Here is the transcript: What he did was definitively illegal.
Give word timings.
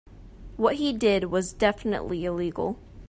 What 0.57 0.77
he 0.77 0.93
did 0.93 1.25
was 1.25 1.53
definitively 1.53 2.25
illegal. 2.25 2.79